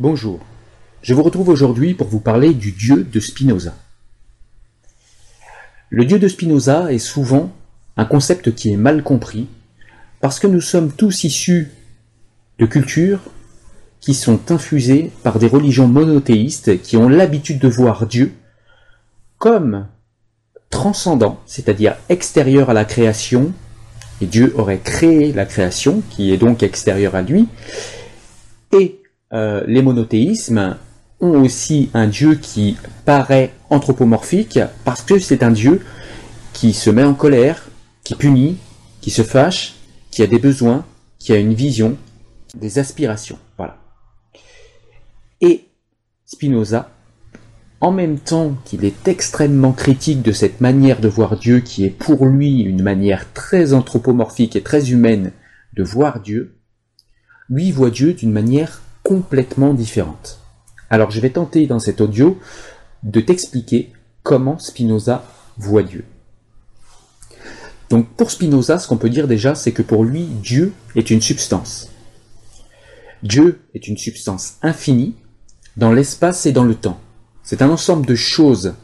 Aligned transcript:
Bonjour, 0.00 0.40
je 1.02 1.14
vous 1.14 1.22
retrouve 1.22 1.50
aujourd'hui 1.50 1.94
pour 1.94 2.08
vous 2.08 2.18
parler 2.18 2.52
du 2.52 2.72
Dieu 2.72 3.04
de 3.04 3.20
Spinoza. 3.20 3.74
Le 5.88 6.04
Dieu 6.04 6.18
de 6.18 6.26
Spinoza 6.26 6.92
est 6.92 6.98
souvent 6.98 7.52
un 7.96 8.04
concept 8.04 8.52
qui 8.56 8.72
est 8.72 8.76
mal 8.76 9.04
compris 9.04 9.46
parce 10.20 10.40
que 10.40 10.48
nous 10.48 10.60
sommes 10.60 10.90
tous 10.90 11.22
issus 11.22 11.70
de 12.58 12.66
cultures 12.66 13.20
qui 14.00 14.14
sont 14.14 14.50
infusées 14.50 15.12
par 15.22 15.38
des 15.38 15.46
religions 15.46 15.86
monothéistes 15.86 16.82
qui 16.82 16.96
ont 16.96 17.08
l'habitude 17.08 17.60
de 17.60 17.68
voir 17.68 18.08
Dieu 18.08 18.32
comme 19.38 19.86
transcendant, 20.70 21.40
c'est-à-dire 21.46 21.94
extérieur 22.08 22.68
à 22.68 22.74
la 22.74 22.84
création, 22.84 23.52
et 24.20 24.26
Dieu 24.26 24.52
aurait 24.56 24.80
créé 24.80 25.32
la 25.32 25.46
création, 25.46 26.02
qui 26.10 26.32
est 26.32 26.36
donc 26.36 26.64
extérieure 26.64 27.14
à 27.14 27.22
lui, 27.22 27.46
et 28.72 29.03
euh, 29.34 29.64
les 29.66 29.82
monothéismes 29.82 30.76
ont 31.20 31.42
aussi 31.42 31.90
un 31.94 32.06
Dieu 32.06 32.36
qui 32.36 32.76
paraît 33.04 33.52
anthropomorphique, 33.70 34.58
parce 34.84 35.02
que 35.02 35.18
c'est 35.18 35.42
un 35.42 35.50
Dieu 35.50 35.84
qui 36.52 36.72
se 36.72 36.90
met 36.90 37.04
en 37.04 37.14
colère, 37.14 37.68
qui 38.04 38.14
punit, 38.14 38.58
qui 39.00 39.10
se 39.10 39.22
fâche, 39.22 39.74
qui 40.10 40.22
a 40.22 40.26
des 40.26 40.38
besoins, 40.38 40.84
qui 41.18 41.32
a 41.32 41.36
une 41.36 41.54
vision, 41.54 41.96
des 42.54 42.78
aspirations. 42.78 43.38
Voilà. 43.56 43.78
Et 45.40 45.64
Spinoza 46.24 46.90
en 47.84 47.92
même 47.92 48.18
temps 48.18 48.56
qu'il 48.64 48.86
est 48.86 49.08
extrêmement 49.08 49.72
critique 49.72 50.22
de 50.22 50.32
cette 50.32 50.62
manière 50.62 51.00
de 51.00 51.08
voir 51.08 51.38
Dieu 51.38 51.60
qui 51.60 51.84
est 51.84 51.90
pour 51.90 52.24
lui 52.24 52.60
une 52.60 52.82
manière 52.82 53.30
très 53.34 53.74
anthropomorphique 53.74 54.56
et 54.56 54.62
très 54.62 54.90
humaine 54.90 55.32
de 55.74 55.82
voir 55.82 56.20
Dieu, 56.20 56.56
lui 57.50 57.72
voit 57.72 57.90
Dieu 57.90 58.14
d'une 58.14 58.32
manière 58.32 58.80
complètement 59.04 59.74
différente. 59.74 60.40
Alors 60.90 61.12
je 61.12 61.20
vais 61.20 61.30
tenter 61.30 61.66
dans 61.66 61.78
cet 61.78 62.00
audio 62.00 62.38
de 63.04 63.20
t'expliquer 63.20 63.92
comment 64.22 64.58
Spinoza 64.58 65.24
voit 65.56 65.84
Dieu. 65.84 66.04
Donc 67.90 68.08
pour 68.16 68.30
Spinoza, 68.30 68.78
ce 68.78 68.88
qu'on 68.88 68.96
peut 68.96 69.10
dire 69.10 69.28
déjà, 69.28 69.54
c'est 69.54 69.72
que 69.72 69.82
pour 69.82 70.04
lui, 70.04 70.24
Dieu 70.24 70.72
est 70.96 71.10
une 71.10 71.20
substance. 71.20 71.90
Dieu 73.22 73.60
est 73.74 73.86
une 73.86 73.98
substance 73.98 74.54
infinie 74.62 75.14
dans 75.76 75.92
l'espace 75.92 76.46
et 76.46 76.52
dans 76.52 76.64
le 76.64 76.74
temps. 76.74 76.98
C'est 77.42 77.62
un 77.62 77.70
ensemble 77.70 78.06
de 78.06 78.14
choses. 78.14 78.74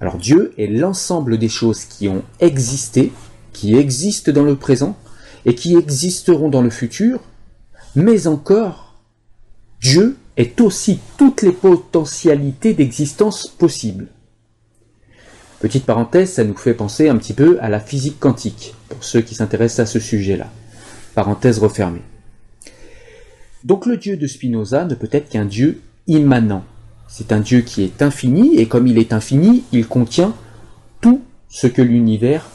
Alors 0.00 0.18
Dieu 0.18 0.52
est 0.58 0.66
l'ensemble 0.66 1.38
des 1.38 1.48
choses 1.48 1.84
qui 1.84 2.08
ont 2.08 2.24
existé, 2.40 3.12
qui 3.52 3.76
existent 3.76 4.32
dans 4.32 4.42
le 4.42 4.56
présent 4.56 4.96
et 5.46 5.54
qui 5.54 5.76
existeront 5.76 6.48
dans 6.48 6.62
le 6.62 6.70
futur, 6.70 7.20
mais 7.94 8.26
encore, 8.26 8.83
Dieu 9.84 10.16
est 10.38 10.62
aussi 10.62 10.98
toutes 11.18 11.42
les 11.42 11.52
potentialités 11.52 12.72
d'existence 12.72 13.46
possibles. 13.46 14.06
Petite 15.60 15.84
parenthèse, 15.84 16.32
ça 16.32 16.44
nous 16.44 16.56
fait 16.56 16.72
penser 16.72 17.10
un 17.10 17.18
petit 17.18 17.34
peu 17.34 17.58
à 17.60 17.68
la 17.68 17.80
physique 17.80 18.18
quantique, 18.18 18.74
pour 18.88 19.04
ceux 19.04 19.20
qui 19.20 19.34
s'intéressent 19.34 19.86
à 19.86 19.92
ce 19.92 20.00
sujet-là. 20.00 20.50
Parenthèse 21.14 21.58
refermée. 21.58 22.00
Donc 23.62 23.84
le 23.84 23.98
Dieu 23.98 24.16
de 24.16 24.26
Spinoza 24.26 24.86
ne 24.86 24.94
peut 24.94 25.10
être 25.12 25.28
qu'un 25.28 25.44
Dieu 25.44 25.82
immanent, 26.06 26.64
c'est 27.06 27.30
un 27.30 27.40
Dieu 27.40 27.60
qui 27.60 27.82
est 27.84 28.00
infini, 28.00 28.56
et 28.56 28.66
comme 28.66 28.86
il 28.86 28.96
est 28.96 29.12
infini, 29.12 29.64
il 29.70 29.86
contient 29.86 30.34
tout 31.02 31.20
ce 31.50 31.66
que 31.66 31.82
l'univers 31.82 32.48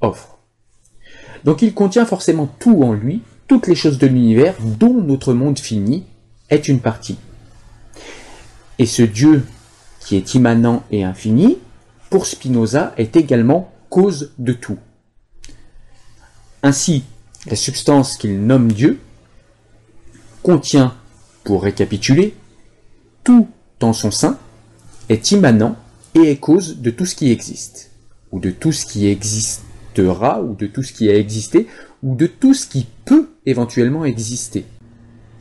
offre. 0.00 0.38
Donc 1.42 1.62
il 1.62 1.74
contient 1.74 2.06
forcément 2.06 2.46
tout 2.46 2.84
en 2.84 2.92
lui, 2.92 3.22
toutes 3.48 3.66
les 3.66 3.74
choses 3.74 3.98
de 3.98 4.06
l'univers 4.06 4.54
dont 4.78 5.02
notre 5.02 5.34
monde 5.34 5.58
fini 5.58 6.04
est 6.50 6.68
une 6.68 6.80
partie. 6.80 7.18
Et 8.78 8.86
ce 8.86 9.02
Dieu 9.02 9.44
qui 10.00 10.16
est 10.16 10.34
immanent 10.34 10.84
et 10.90 11.04
infini, 11.04 11.58
pour 12.10 12.26
Spinoza, 12.26 12.92
est 12.96 13.16
également 13.16 13.72
cause 13.88 14.32
de 14.38 14.52
tout. 14.52 14.78
Ainsi, 16.62 17.04
la 17.46 17.56
substance 17.56 18.16
qu'il 18.16 18.40
nomme 18.46 18.72
Dieu 18.72 19.00
contient, 20.42 20.94
pour 21.44 21.62
récapituler, 21.62 22.34
tout 23.22 23.48
dans 23.80 23.92
son 23.92 24.10
sein 24.10 24.38
est 25.08 25.30
immanent 25.30 25.76
et 26.14 26.30
est 26.30 26.36
cause 26.36 26.78
de 26.78 26.90
tout 26.90 27.06
ce 27.06 27.14
qui 27.14 27.30
existe, 27.30 27.90
ou 28.32 28.40
de 28.40 28.50
tout 28.50 28.72
ce 28.72 28.86
qui 28.86 29.06
existera, 29.08 30.42
ou 30.42 30.54
de 30.54 30.66
tout 30.66 30.82
ce 30.82 30.92
qui 30.92 31.08
a 31.08 31.16
existé, 31.16 31.66
ou 32.02 32.14
de 32.14 32.26
tout 32.26 32.54
ce 32.54 32.66
qui 32.66 32.86
peut 33.04 33.30
éventuellement 33.46 34.04
exister. 34.04 34.64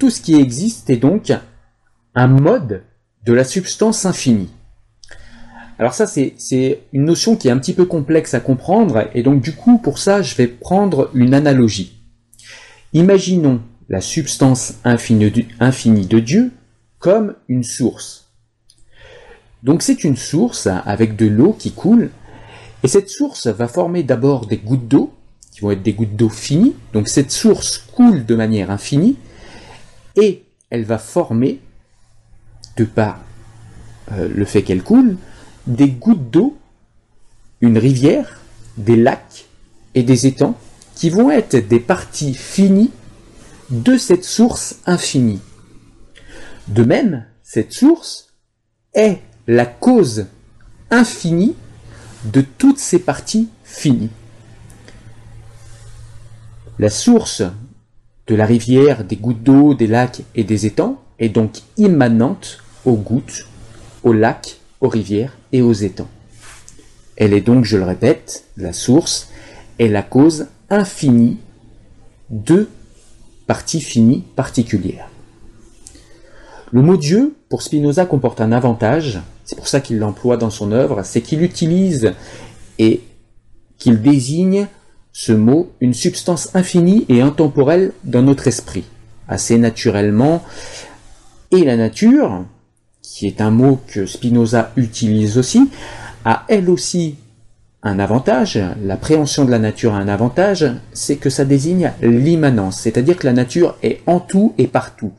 Tout 0.04 0.10
ce 0.10 0.20
qui 0.20 0.36
existe 0.36 0.90
est 0.90 0.98
donc 0.98 1.32
un 2.14 2.28
mode 2.28 2.84
de 3.26 3.32
la 3.32 3.46
substance 3.46 4.06
infinie. 4.06 4.50
Alors 5.80 5.94
ça, 5.94 6.08
c'est 6.08 6.82
une 6.92 7.06
notion 7.06 7.38
qui 7.38 7.48
est 7.48 7.52
un 7.52 7.58
petit 7.58 7.72
peu 7.72 7.86
complexe 7.86 8.34
à 8.34 8.42
comprendre, 8.42 9.08
et 9.14 9.24
donc 9.24 9.42
du 9.42 9.54
coup, 9.54 9.78
pour 9.78 10.00
ça, 10.00 10.22
je 10.22 10.36
vais 10.36 10.48
prendre 10.48 11.10
une 11.14 11.34
analogie. 11.34 12.02
Imaginons 12.92 13.62
la 13.88 14.02
substance 14.02 14.74
infinie 14.84 15.32
de 15.32 16.20
Dieu 16.20 16.52
comme 17.00 17.36
une 17.48 17.64
source. 17.64 18.34
Donc 19.64 19.82
c'est 19.82 20.04
une 20.04 20.18
source 20.18 20.68
avec 20.68 21.16
de 21.16 21.28
l'eau 21.28 21.54
qui 21.54 21.72
coule, 21.72 22.10
et 22.84 22.90
cette 22.90 23.10
source 23.10 23.48
va 23.48 23.70
former 23.70 24.04
d'abord 24.04 24.48
des 24.48 24.58
gouttes 24.58 24.90
d'eau, 24.90 25.14
qui 25.54 25.62
vont 25.62 25.72
être 25.72 25.82
des 25.82 25.94
gouttes 25.94 26.18
d'eau 26.18 26.28
finies, 26.28 26.76
donc 26.92 27.08
cette 27.08 27.32
source 27.32 27.78
coule 27.78 28.26
de 28.26 28.36
manière 28.36 28.70
infinie, 28.70 29.16
et 30.16 30.44
elle 30.70 30.84
va 30.84 30.98
former, 30.98 31.60
de 32.78 32.86
par 32.86 33.20
euh, 34.12 34.28
le 34.34 34.46
fait 34.46 34.64
qu'elle 34.64 34.84
coule, 34.84 35.18
des 35.68 35.90
gouttes 35.90 36.30
d'eau, 36.30 36.58
une 37.62 37.78
rivière, 37.78 38.40
des 38.78 38.96
lacs 38.96 39.46
et 39.96 40.04
des 40.04 40.28
étangs, 40.28 40.58
qui 40.96 41.10
vont 41.10 41.32
être 41.32 41.56
des 41.56 41.80
parties 41.80 42.34
finies 42.34 42.92
de 43.70 43.98
cette 43.98 44.26
source 44.26 44.78
infinie. 44.86 45.42
De 46.68 46.84
même, 46.84 47.26
cette 47.42 47.74
source 47.74 48.34
est 48.94 49.20
la 49.48 49.66
cause 49.66 50.28
infinie 50.90 51.56
de 52.26 52.42
toutes 52.42 52.80
ces 52.80 53.00
parties 53.00 53.50
finies. 53.64 54.12
La 56.80 56.90
source 56.90 57.44
de 58.28 58.36
la 58.36 58.46
rivière, 58.46 59.04
des 59.04 59.16
gouttes 59.16 59.44
d'eau, 59.44 59.74
des 59.74 59.88
lacs 59.88 60.22
et 60.36 60.44
des 60.44 60.66
étangs 60.66 61.02
est 61.20 61.30
donc 61.30 61.60
immanente 61.78 62.60
aux 62.86 62.96
gouttes, 62.96 63.48
aux 64.04 64.14
lacs, 64.14 64.58
aux 64.82 64.90
rivières 64.90 65.38
et 65.52 65.62
aux 65.62 65.74
étangs. 65.74 66.10
Elle 67.16 67.34
est 67.34 67.42
donc, 67.42 67.66
je 67.66 67.78
le 67.78 67.84
répète, 67.84 68.46
la 68.58 68.74
source 68.74 69.30
est 69.80 69.88
la 69.88 70.02
cause 70.02 70.48
infinie 70.70 71.38
de 72.30 72.68
parties 73.46 73.82
finies 73.82 74.24
particulières. 74.36 75.10
Le 76.72 76.82
mot 76.82 76.98
Dieu, 76.98 77.36
pour 77.50 77.62
Spinoza, 77.62 78.06
comporte 78.06 78.42
un 78.42 78.52
avantage, 78.52 79.20
c'est 79.46 79.56
pour 79.56 79.68
ça 79.68 79.80
qu'il 79.80 80.00
l'emploie 80.00 80.38
dans 80.38 80.50
son 80.50 80.72
œuvre, 80.72 81.04
c'est 81.04 81.22
qu'il 81.22 81.44
utilise 81.44 82.14
et 82.80 83.02
qu'il 83.78 84.02
désigne 84.02 84.68
ce 85.14 85.32
mot 85.32 85.72
une 85.80 85.94
substance 85.94 86.54
infinie 86.56 87.06
et 87.08 87.22
intemporelle 87.22 87.94
dans 88.04 88.24
notre 88.24 88.48
esprit, 88.48 88.84
assez 89.30 89.58
naturellement. 89.58 90.44
Et 91.52 91.64
la 91.64 91.78
nature, 91.78 92.46
qui 93.04 93.28
est 93.28 93.40
un 93.40 93.52
mot 93.52 93.80
que 93.88 94.08
Spinoza 94.08 94.74
utilise 94.76 95.38
aussi, 95.38 95.70
a 96.26 96.46
elle 96.50 96.70
aussi 96.70 97.16
un 97.84 98.00
avantage, 98.00 98.60
la 98.82 98.98
préhension 98.98 99.46
de 99.46 99.52
la 99.52 99.60
nature 99.60 99.94
a 99.94 99.98
un 99.98 100.08
avantage, 100.08 100.66
c'est 100.94 101.18
que 101.18 101.30
ça 101.30 101.46
désigne 101.46 101.92
l'immanence, 102.02 102.80
c'est-à-dire 102.80 103.18
que 103.18 103.28
la 103.28 103.34
nature 103.34 103.78
est 103.84 104.02
en 104.08 104.20
tout 104.20 104.56
et 104.58 104.68
partout. 104.68 105.12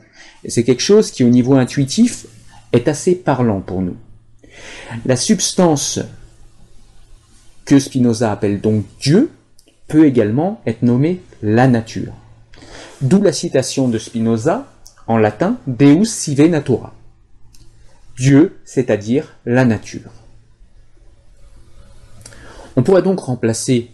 C'est 0.47 0.63
quelque 0.63 0.81
chose 0.81 1.11
qui, 1.11 1.23
au 1.23 1.29
niveau 1.29 1.53
intuitif, 1.53 2.25
est 2.73 2.87
assez 2.87 3.15
parlant 3.15 3.61
pour 3.61 3.81
nous. 3.81 3.95
La 5.05 5.15
substance 5.15 5.99
que 7.65 7.79
Spinoza 7.79 8.31
appelle 8.31 8.59
donc 8.59 8.83
Dieu 8.99 9.29
peut 9.87 10.05
également 10.05 10.61
être 10.65 10.81
nommée 10.81 11.21
la 11.41 11.67
nature. 11.67 12.13
D'où 13.01 13.21
la 13.21 13.33
citation 13.33 13.87
de 13.87 13.97
Spinoza 13.97 14.67
en 15.07 15.17
latin 15.17 15.57
Deus 15.67 16.05
sive 16.05 16.49
natura. 16.49 16.93
Dieu, 18.17 18.57
c'est-à-dire 18.63 19.35
la 19.45 19.65
nature. 19.65 20.11
On 22.77 22.83
pourrait 22.83 23.01
donc 23.01 23.19
remplacer 23.19 23.91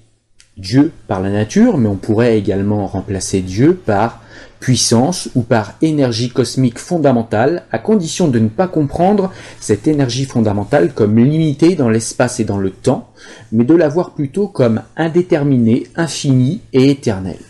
Dieu 0.58 0.92
par 1.08 1.22
la 1.22 1.30
nature, 1.30 1.78
mais 1.78 1.90
on 1.90 1.96
pourrait 1.96 2.38
également 2.38 2.86
remplacer 2.88 3.42
Dieu 3.42 3.76
par 3.76 4.22
puissance 4.62 5.30
ou 5.36 5.42
par 5.42 5.74
énergie 5.82 6.30
cosmique 6.30 6.78
fondamentale, 6.78 7.64
à 7.72 7.80
condition 7.80 8.30
de 8.30 8.40
ne 8.40 8.48
pas 8.48 8.68
comprendre 8.68 9.34
cette 9.60 9.88
énergie 9.88 10.26
fondamentale 10.26 10.94
comme 10.94 11.18
limitée 11.18 11.76
dans 11.76 11.90
l'espace 11.90 12.40
et 12.40 12.46
dans 12.46 12.60
le 12.60 12.70
temps, 12.70 13.12
mais 13.52 13.66
de 13.66 13.74
la 13.74 13.90
voir 13.90 14.12
plutôt 14.12 14.48
comme 14.48 14.84
indéterminée, 14.96 15.88
infinie 15.96 16.62
et 16.72 16.92
éternelle. 16.92 17.44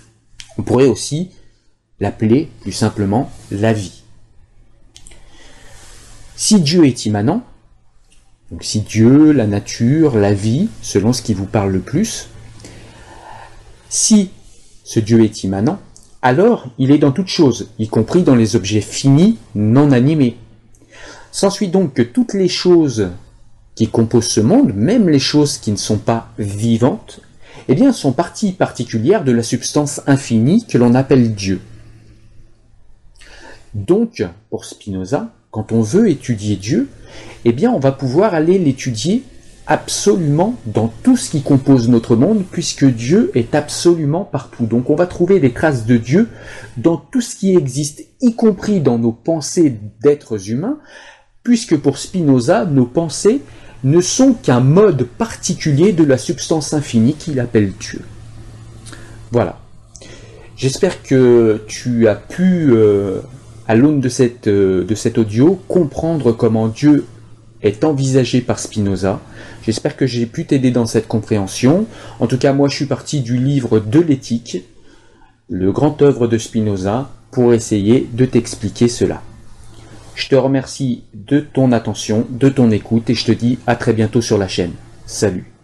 On 0.57 0.63
pourrait 0.63 0.87
aussi 0.87 1.31
l'appeler 1.99 2.49
plus 2.61 2.71
simplement 2.71 3.29
la 3.51 3.73
vie. 3.73 4.03
Si 6.37 6.61
Dieu 6.61 6.85
est 6.85 7.05
immanent, 7.05 7.43
donc 8.51 8.63
si 8.63 8.79
Dieu, 8.79 9.33
la 9.33 9.47
nature, 9.47 10.17
la 10.17 10.33
vie, 10.33 10.69
selon 10.81 11.13
ce 11.13 11.21
qui 11.21 11.33
vous 11.33 11.45
parle 11.45 11.71
le 11.71 11.79
plus, 11.79 12.29
si 13.89 14.31
ce 14.83 14.99
Dieu 14.99 15.23
est 15.23 15.43
immanent, 15.43 15.79
alors 16.21 16.67
il 16.77 16.91
est 16.91 16.97
dans 16.97 17.11
toutes 17.11 17.27
choses, 17.27 17.69
y 17.79 17.87
compris 17.87 18.23
dans 18.23 18.35
les 18.35 18.55
objets 18.55 18.81
finis, 18.81 19.37
non 19.55 19.91
animés. 19.91 20.37
S'ensuit 21.31 21.69
donc 21.69 21.93
que 21.93 22.01
toutes 22.01 22.33
les 22.33 22.49
choses 22.49 23.09
qui 23.75 23.87
composent 23.87 24.27
ce 24.27 24.41
monde, 24.41 24.73
même 24.75 25.09
les 25.09 25.19
choses 25.19 25.57
qui 25.57 25.71
ne 25.71 25.77
sont 25.77 25.97
pas 25.97 26.29
vivantes, 26.37 27.21
eh 27.67 27.75
bien, 27.75 27.93
sont 27.93 28.11
partie 28.11 28.51
particulière 28.51 29.23
de 29.23 29.31
la 29.31 29.43
substance 29.43 30.01
infinie 30.07 30.65
que 30.65 30.77
l'on 30.77 30.93
appelle 30.93 31.33
Dieu. 31.33 31.61
Donc, 33.73 34.23
pour 34.49 34.65
Spinoza, 34.65 35.33
quand 35.51 35.71
on 35.71 35.81
veut 35.81 36.09
étudier 36.09 36.55
Dieu, 36.55 36.89
eh 37.45 37.53
bien, 37.53 37.71
on 37.71 37.79
va 37.79 37.91
pouvoir 37.91 38.33
aller 38.33 38.57
l'étudier 38.57 39.23
absolument 39.67 40.55
dans 40.65 40.91
tout 41.03 41.15
ce 41.15 41.29
qui 41.29 41.41
compose 41.41 41.87
notre 41.89 42.15
monde, 42.15 42.43
puisque 42.51 42.85
Dieu 42.85 43.31
est 43.35 43.55
absolument 43.55 44.25
partout. 44.25 44.65
Donc 44.65 44.89
on 44.89 44.95
va 44.95 45.07
trouver 45.07 45.39
des 45.39 45.53
traces 45.53 45.85
de 45.85 45.97
Dieu 45.97 46.29
dans 46.77 46.97
tout 46.97 47.21
ce 47.21 47.35
qui 47.35 47.55
existe, 47.55 48.03
y 48.21 48.35
compris 48.35 48.81
dans 48.81 48.97
nos 48.97 49.11
pensées 49.11 49.77
d'êtres 50.01 50.49
humains, 50.49 50.79
puisque 51.43 51.77
pour 51.77 51.97
Spinoza, 51.97 52.65
nos 52.65 52.85
pensées 52.85 53.41
ne 53.83 54.01
sont 54.01 54.33
qu'un 54.33 54.59
mode 54.59 55.03
particulier 55.03 55.91
de 55.91 56.03
la 56.03 56.17
substance 56.17 56.73
infinie 56.73 57.15
qu'il 57.15 57.39
appelle 57.39 57.73
Dieu. 57.79 58.01
Voilà. 59.31 59.59
J'espère 60.55 61.01
que 61.01 61.63
tu 61.67 62.07
as 62.07 62.15
pu, 62.15 62.71
euh, 62.71 63.21
à 63.67 63.75
l'aune 63.75 63.99
de, 63.99 64.09
euh, 64.47 64.83
de 64.83 64.95
cet 64.95 65.17
audio, 65.17 65.59
comprendre 65.67 66.31
comment 66.33 66.67
Dieu 66.67 67.05
est 67.63 67.83
envisagé 67.83 68.41
par 68.41 68.59
Spinoza. 68.59 69.21
J'espère 69.63 69.95
que 69.95 70.07
j'ai 70.07 70.25
pu 70.25 70.45
t'aider 70.45 70.71
dans 70.71 70.85
cette 70.85 71.07
compréhension. 71.07 71.85
En 72.19 72.27
tout 72.27 72.37
cas, 72.37 72.53
moi, 72.53 72.67
je 72.67 72.75
suis 72.75 72.85
parti 72.85 73.21
du 73.21 73.37
livre 73.37 73.79
de 73.79 73.99
l'éthique, 73.99 74.63
le 75.49 75.71
grand 75.71 76.01
œuvre 76.01 76.27
de 76.27 76.37
Spinoza, 76.37 77.11
pour 77.31 77.53
essayer 77.53 78.07
de 78.13 78.25
t'expliquer 78.25 78.87
cela. 78.87 79.21
Je 80.15 80.27
te 80.27 80.35
remercie 80.35 81.03
de 81.13 81.39
ton 81.39 81.71
attention, 81.71 82.27
de 82.29 82.49
ton 82.49 82.71
écoute 82.71 83.09
et 83.09 83.13
je 83.13 83.25
te 83.25 83.31
dis 83.31 83.57
à 83.65 83.75
très 83.75 83.93
bientôt 83.93 84.21
sur 84.21 84.37
la 84.37 84.47
chaîne. 84.47 84.73
Salut 85.05 85.60